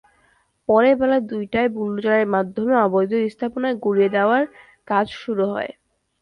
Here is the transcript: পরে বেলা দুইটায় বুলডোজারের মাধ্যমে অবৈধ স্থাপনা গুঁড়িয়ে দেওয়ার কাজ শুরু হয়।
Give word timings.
পরে 0.69 0.91
বেলা 0.99 1.17
দুইটায় 1.29 1.69
বুলডোজারের 1.75 2.27
মাধ্যমে 2.35 2.73
অবৈধ 2.85 3.11
স্থাপনা 3.27 3.69
গুঁড়িয়ে 3.83 4.09
দেওয়ার 4.15 4.43
কাজ 4.87 5.05
শুরু 5.21 5.43
হয়। 5.53 5.71